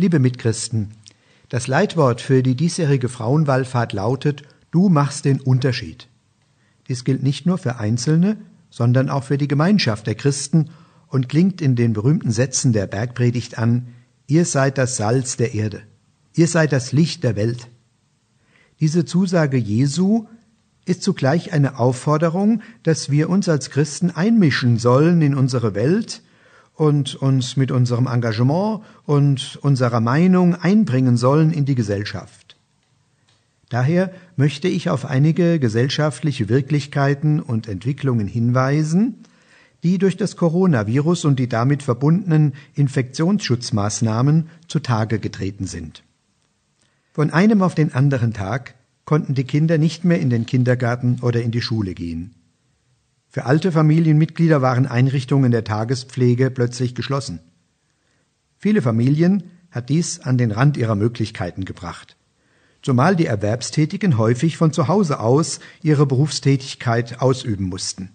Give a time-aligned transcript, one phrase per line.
[0.00, 0.90] Liebe Mitchristen,
[1.48, 6.06] das Leitwort für die diesjährige Frauenwallfahrt lautet Du machst den Unterschied.
[6.86, 8.36] Dies gilt nicht nur für Einzelne,
[8.70, 10.70] sondern auch für die Gemeinschaft der Christen
[11.08, 13.88] und klingt in den berühmten Sätzen der Bergpredigt an
[14.28, 15.82] Ihr seid das Salz der Erde.
[16.32, 17.66] Ihr seid das Licht der Welt.
[18.78, 20.26] Diese Zusage Jesu
[20.84, 26.22] ist zugleich eine Aufforderung, dass wir uns als Christen einmischen sollen in unsere Welt
[26.78, 32.56] und uns mit unserem Engagement und unserer Meinung einbringen sollen in die Gesellschaft.
[33.68, 39.24] Daher möchte ich auf einige gesellschaftliche Wirklichkeiten und Entwicklungen hinweisen,
[39.82, 46.04] die durch das Coronavirus und die damit verbundenen Infektionsschutzmaßnahmen zutage getreten sind.
[47.12, 51.42] Von einem auf den anderen Tag konnten die Kinder nicht mehr in den Kindergarten oder
[51.42, 52.37] in die Schule gehen.
[53.30, 57.40] Für alte Familienmitglieder waren Einrichtungen der Tagespflege plötzlich geschlossen.
[58.56, 62.16] Viele Familien hat dies an den Rand ihrer Möglichkeiten gebracht,
[62.80, 68.10] zumal die Erwerbstätigen häufig von zu Hause aus ihre Berufstätigkeit ausüben mussten.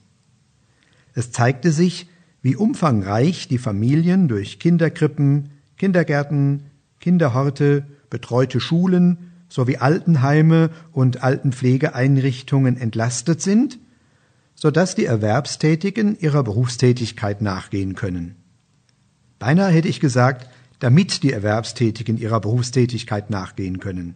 [1.14, 2.10] Es zeigte sich,
[2.42, 13.42] wie umfangreich die Familien durch Kinderkrippen, Kindergärten, Kinderhorte, betreute Schulen sowie Altenheime und Altenpflegeeinrichtungen entlastet
[13.42, 13.78] sind
[14.56, 18.36] sodass die Erwerbstätigen ihrer Berufstätigkeit nachgehen können.
[19.40, 24.16] Beinahe hätte ich gesagt, damit die Erwerbstätigen ihrer Berufstätigkeit nachgehen können.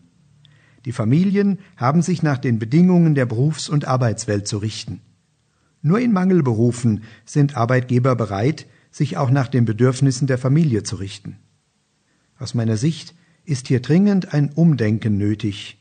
[0.85, 5.01] Die Familien haben sich nach den Bedingungen der Berufs- und Arbeitswelt zu richten.
[5.81, 11.37] Nur in Mangelberufen sind Arbeitgeber bereit, sich auch nach den Bedürfnissen der Familie zu richten.
[12.39, 13.15] Aus meiner Sicht
[13.45, 15.77] ist hier dringend ein Umdenken nötig,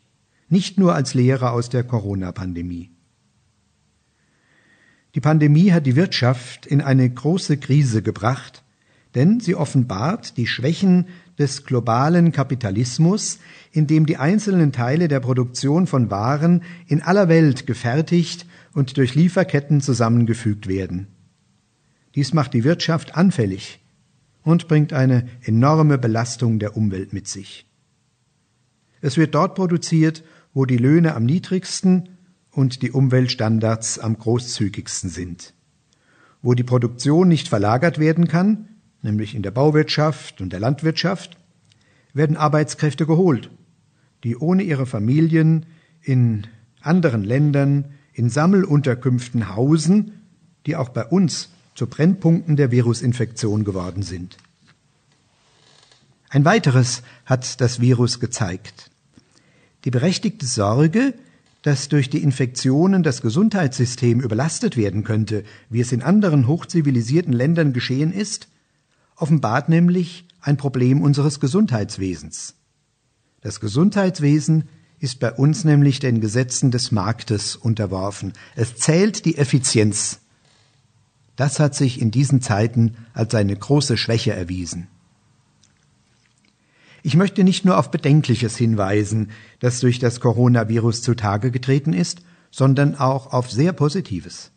[0.48, 2.95] nicht nur als Lehre aus der Corona-Pandemie.
[5.16, 8.62] Die Pandemie hat die Wirtschaft in eine große Krise gebracht,
[9.14, 11.06] denn sie offenbart die Schwächen
[11.38, 13.38] des globalen Kapitalismus,
[13.72, 18.44] in dem die einzelnen Teile der Produktion von Waren in aller Welt gefertigt
[18.74, 21.06] und durch Lieferketten zusammengefügt werden.
[22.14, 23.80] Dies macht die Wirtschaft anfällig
[24.42, 27.66] und bringt eine enorme Belastung der Umwelt mit sich.
[29.00, 32.15] Es wird dort produziert, wo die Löhne am niedrigsten
[32.56, 35.52] und die Umweltstandards am großzügigsten sind.
[36.40, 38.68] Wo die Produktion nicht verlagert werden kann,
[39.02, 41.36] nämlich in der Bauwirtschaft und der Landwirtschaft,
[42.14, 43.50] werden Arbeitskräfte geholt,
[44.24, 45.66] die ohne ihre Familien
[46.00, 46.46] in
[46.80, 50.22] anderen Ländern in Sammelunterkünften hausen,
[50.64, 54.38] die auch bei uns zu Brennpunkten der Virusinfektion geworden sind.
[56.30, 58.90] Ein weiteres hat das Virus gezeigt.
[59.84, 61.12] Die berechtigte Sorge,
[61.66, 67.72] dass durch die Infektionen das Gesundheitssystem überlastet werden könnte, wie es in anderen hochzivilisierten Ländern
[67.72, 68.46] geschehen ist,
[69.16, 72.54] offenbart nämlich ein Problem unseres Gesundheitswesens.
[73.40, 74.68] Das Gesundheitswesen
[75.00, 78.32] ist bei uns nämlich den Gesetzen des Marktes unterworfen.
[78.54, 80.20] Es zählt die Effizienz.
[81.34, 84.86] Das hat sich in diesen Zeiten als eine große Schwäche erwiesen.
[87.06, 89.30] Ich möchte nicht nur auf Bedenkliches hinweisen,
[89.60, 94.50] das durch das Coronavirus zutage getreten ist, sondern auch auf sehr Positives.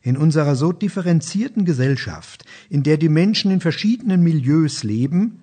[0.00, 5.40] In unserer so differenzierten Gesellschaft, in der die Menschen in verschiedenen Milieus leben,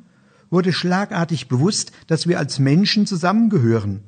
[0.49, 3.99] wurde schlagartig bewusst, dass wir als Menschen zusammengehören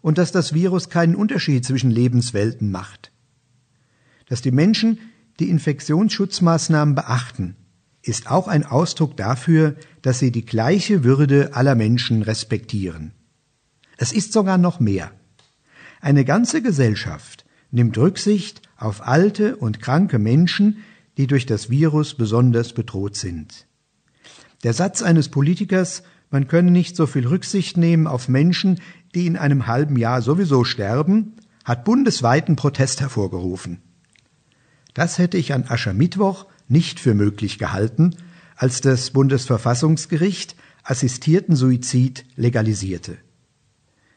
[0.00, 3.10] und dass das Virus keinen Unterschied zwischen Lebenswelten macht.
[4.28, 5.00] Dass die Menschen
[5.40, 7.56] die Infektionsschutzmaßnahmen beachten
[8.02, 13.12] ist auch ein Ausdruck dafür, dass sie die gleiche Würde aller Menschen respektieren.
[13.96, 15.10] Es ist sogar noch mehr.
[16.00, 20.84] Eine ganze Gesellschaft nimmt Rücksicht auf alte und kranke Menschen,
[21.16, 23.66] die durch das Virus besonders bedroht sind.
[24.62, 28.80] Der Satz eines Politikers, man könne nicht so viel Rücksicht nehmen auf Menschen,
[29.14, 31.34] die in einem halben Jahr sowieso sterben,
[31.64, 33.80] hat bundesweiten Protest hervorgerufen.
[34.94, 38.14] Das hätte ich an Aschermittwoch nicht für möglich gehalten,
[38.56, 43.18] als das Bundesverfassungsgericht assistierten Suizid legalisierte.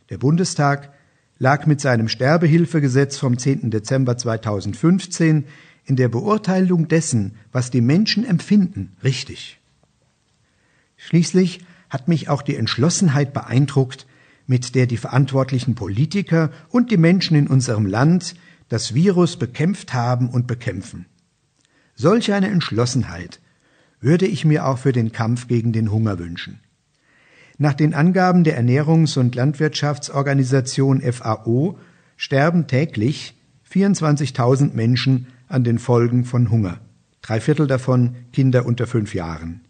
[0.09, 0.93] Der Bundestag
[1.37, 3.71] lag mit seinem Sterbehilfegesetz vom 10.
[3.71, 5.45] Dezember 2015
[5.85, 9.59] in der Beurteilung dessen, was die Menschen empfinden, richtig.
[10.97, 14.05] Schließlich hat mich auch die Entschlossenheit beeindruckt,
[14.47, 18.35] mit der die verantwortlichen Politiker und die Menschen in unserem Land
[18.69, 21.05] das Virus bekämpft haben und bekämpfen.
[22.01, 23.39] Solch eine Entschlossenheit
[23.99, 26.59] würde ich mir auch für den Kampf gegen den Hunger wünschen.
[27.59, 31.77] Nach den Angaben der Ernährungs- und Landwirtschaftsorganisation FAO
[32.17, 33.39] sterben täglich
[33.71, 36.79] 24.000 Menschen an den Folgen von Hunger,
[37.21, 39.61] drei Viertel davon Kinder unter fünf Jahren.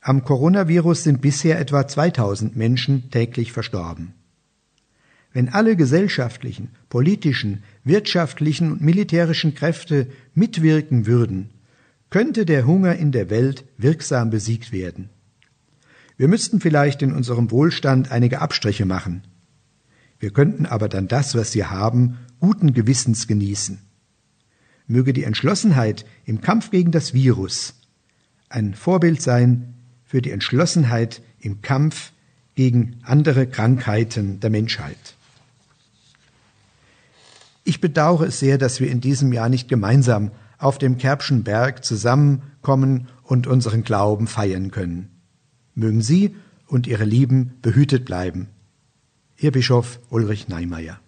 [0.00, 4.14] Am Coronavirus sind bisher etwa 2000 Menschen täglich verstorben.
[5.32, 11.50] Wenn alle gesellschaftlichen, politischen, wirtschaftlichen und militärischen Kräfte mitwirken würden,
[12.10, 15.08] könnte der Hunger in der Welt wirksam besiegt werden.
[16.16, 19.22] Wir müssten vielleicht in unserem Wohlstand einige Abstriche machen.
[20.18, 23.78] Wir könnten aber dann das, was wir haben, guten Gewissens genießen.
[24.86, 27.74] Möge die Entschlossenheit im Kampf gegen das Virus
[28.50, 29.74] ein Vorbild sein
[30.04, 32.12] für die Entschlossenheit im Kampf
[32.56, 35.16] gegen andere Krankheiten der Menschheit.
[37.64, 41.84] Ich bedauere es sehr, dass wir in diesem Jahr nicht gemeinsam auf dem Kerbschen Berg
[41.84, 45.10] zusammenkommen und unseren Glauben feiern können.
[45.74, 46.36] Mögen Sie
[46.66, 48.48] und Ihre Lieben behütet bleiben.
[49.36, 51.00] Ihr Bischof Ulrich Neimeyer